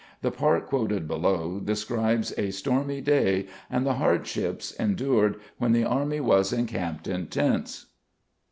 [0.23, 6.19] The part quoted below describes a stormy day and the hardships endured when the army
[6.19, 7.85] was encamped in tents.